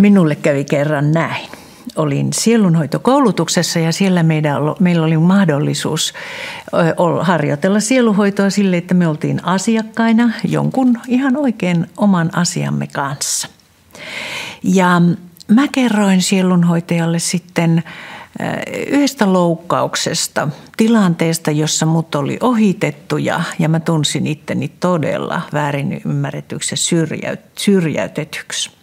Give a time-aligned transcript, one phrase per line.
[0.00, 1.48] Minulle kävi kerran näin.
[1.96, 4.22] Olin sielunhoitokoulutuksessa ja siellä
[4.80, 6.14] meillä oli mahdollisuus
[7.20, 13.48] harjoitella sielunhoitoa sille, että me oltiin asiakkaina jonkun ihan oikein oman asiamme kanssa.
[14.62, 15.02] Ja
[15.48, 17.82] mä kerroin sielunhoitajalle sitten
[18.86, 26.74] yhdestä loukkauksesta, tilanteesta, jossa mut oli ohitettu ja, ja mä tunsin itteni todella väärin ymmärretyksi
[27.22, 28.79] ja syrjäytetyksi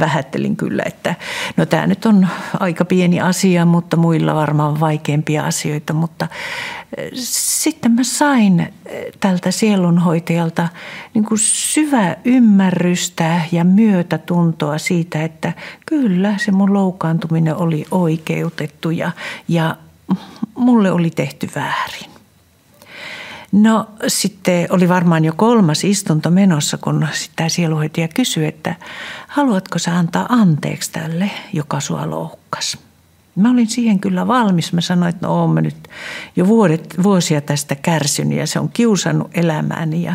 [0.00, 1.14] vähättelin kyllä, että
[1.56, 2.28] no tämä nyt on
[2.60, 5.92] aika pieni asia, mutta muilla varmaan vaikeampia asioita.
[5.92, 6.28] Mutta
[6.96, 8.72] eh, sitten mä sain eh,
[9.20, 10.68] tältä sielunhoitajalta
[11.14, 15.52] niin kuin syvää ymmärrystä ja myötätuntoa siitä, että
[15.86, 19.10] kyllä se mun loukkaantuminen oli oikeutettu ja,
[19.48, 19.76] ja
[20.54, 22.07] mulle oli tehty väärin.
[23.52, 28.74] No sitten oli varmaan jo kolmas istunto menossa, kun tämä sieluhoitaja kysyi, että
[29.28, 32.78] haluatko sä antaa anteeksi tälle, joka sua loukkasi.
[33.34, 34.72] Mä olin siihen kyllä valmis.
[34.72, 35.88] Mä sanoin, että no oon mä nyt
[36.36, 40.14] jo vuodet, vuosia tästä kärsinyt ja se on kiusannut elämääni ja,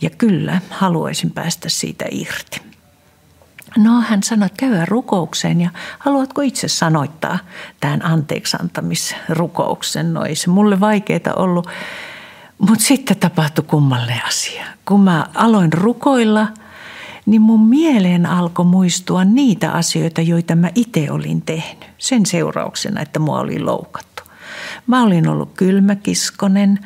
[0.00, 2.60] ja kyllä haluaisin päästä siitä irti.
[3.76, 7.38] No hän sanoi, että käydään rukoukseen ja haluatko itse sanoittaa
[7.80, 10.14] tämän anteeksiantamisrukouksen?
[10.14, 11.68] No ei se mulle vaikeaa ollut
[12.58, 14.64] mutta sitten tapahtui kummalle asia.
[14.84, 16.48] Kun mä aloin rukoilla,
[17.26, 21.88] niin mun mieleen alkoi muistua niitä asioita, joita mä itse olin tehnyt.
[21.98, 24.22] Sen seurauksena, että mua oli loukattu.
[24.86, 26.78] Mä olin ollut kylmäkiskonen,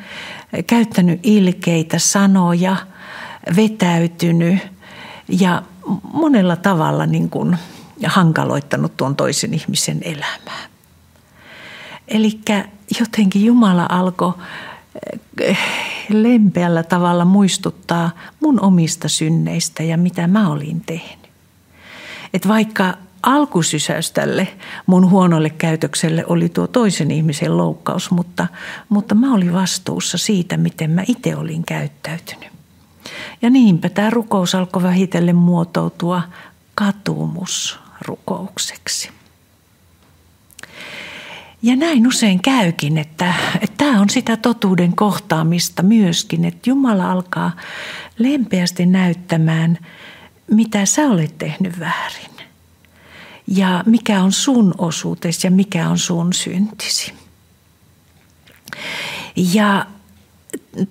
[0.67, 2.75] käyttänyt ilkeitä sanoja,
[3.55, 4.59] vetäytynyt
[5.27, 5.63] ja
[6.13, 7.57] monella tavalla niin kuin
[8.05, 10.67] hankaloittanut tuon toisen ihmisen elämää.
[12.07, 12.39] Eli
[12.99, 14.33] jotenkin Jumala alkoi
[16.09, 21.29] lempeällä tavalla muistuttaa mun omista synneistä ja mitä mä olin tehnyt.
[22.33, 24.47] Et vaikka alkusysäys tälle
[24.85, 28.47] mun huonolle käytökselle oli tuo toisen ihmisen loukkaus, mutta,
[28.89, 32.53] mutta mä olin vastuussa siitä, miten mä itse olin käyttäytynyt.
[33.41, 36.21] Ja niinpä tämä rukous alkoi vähitellen muotoutua
[36.75, 39.09] katumusrukoukseksi.
[41.63, 47.51] Ja näin usein käykin, että, että tämä on sitä totuuden kohtaamista myöskin, että Jumala alkaa
[48.17, 49.77] lempeästi näyttämään,
[50.51, 52.31] mitä sä olet tehnyt väärin.
[53.47, 57.13] Ja mikä on sun osuutesi ja mikä on sun syntisi.
[59.35, 59.85] Ja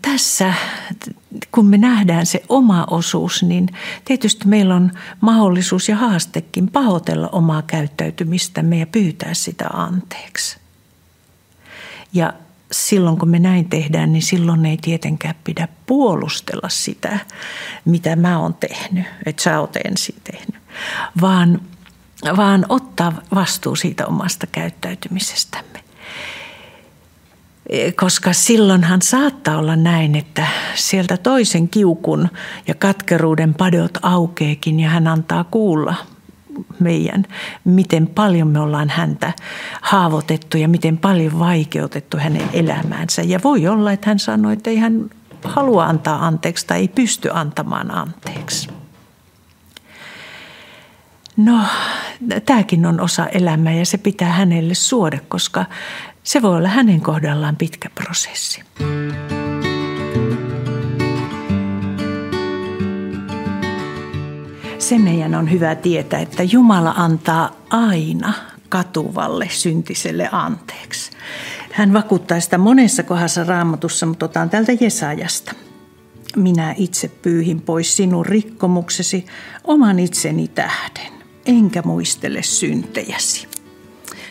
[0.03, 0.55] tässä,
[1.53, 3.69] kun me nähdään se oma osuus, niin
[4.05, 4.91] tietysti meillä on
[5.21, 10.62] mahdollisuus ja haastekin pahoitella omaa käyttäytymistämme ja pyytää sitä anteeksi.
[12.13, 12.33] Ja
[12.73, 17.19] silloin kun me näin tehdään, niin silloin ei tietenkään pidä puolustella sitä,
[17.85, 20.63] mitä mä oon tehnyt, että sä oot ensin tehnyt,
[21.21, 21.61] vaan,
[22.37, 25.83] vaan ottaa vastuu siitä omasta käyttäytymisestämme.
[27.97, 32.29] Koska silloinhan saattaa olla näin, että sieltä toisen kiukun
[32.67, 35.95] ja katkeruuden padot aukeekin ja hän antaa kuulla–
[36.79, 37.25] meidän,
[37.65, 39.33] miten paljon me ollaan häntä
[39.81, 43.23] haavoitettu ja miten paljon vaikeutettu hänen elämäänsä.
[43.23, 45.11] Ja voi olla, että hän sanoi, että ei hän
[45.45, 48.69] halua antaa anteeksi tai ei pysty antamaan anteeksi.
[51.37, 51.59] No,
[52.47, 55.65] tämäkin on osa elämää ja se pitää hänelle suoda, koska
[56.23, 58.63] se voi olla hänen kohdallaan pitkä prosessi.
[64.93, 68.33] Se meidän on hyvä tietää, että Jumala antaa aina
[68.69, 71.11] katuvalle syntiselle anteeksi.
[71.73, 75.53] Hän vakuuttaa sitä monessa kohdassa raamatussa, mutta otan tältä Jesajasta.
[76.37, 79.27] Minä itse pyyhin pois sinun rikkomuksesi
[79.65, 81.13] oman itseni tähden,
[81.47, 83.49] enkä muistele syntejäsi.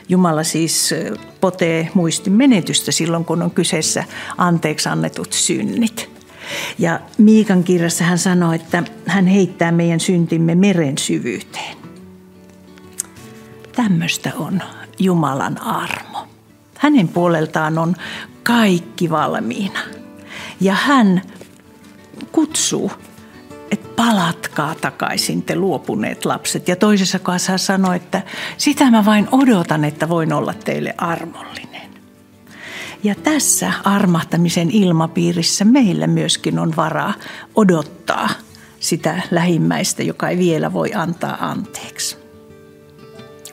[0.09, 0.93] Jumala siis
[1.41, 4.03] potee muistin menetystä silloin, kun on kyseessä
[4.37, 6.10] anteeksi annetut synnit.
[6.79, 11.77] Ja Miikan kirjassa hän sanoi, että hän heittää meidän syntimme meren syvyyteen.
[13.75, 14.61] Tämmöistä on
[14.99, 16.27] Jumalan armo.
[16.77, 17.95] Hänen puoleltaan on
[18.43, 19.79] kaikki valmiina.
[20.61, 21.21] Ja hän
[22.31, 22.91] kutsuu,
[23.71, 26.67] että palatkaa takaisin te luopuneet lapset.
[26.67, 28.21] Ja toisessa kohdassa hän sanoi, että
[28.57, 31.60] sitä mä vain odotan, että voin olla teille armollinen.
[33.03, 37.13] Ja tässä armahtamisen ilmapiirissä meillä myöskin on varaa
[37.55, 38.29] odottaa
[38.79, 42.17] sitä lähimmäistä, joka ei vielä voi antaa anteeksi.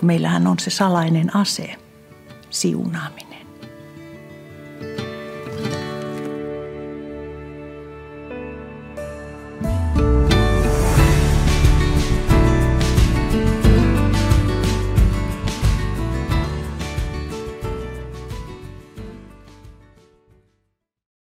[0.02, 1.74] Meillähän on se salainen ase,
[2.50, 3.47] siunaaminen.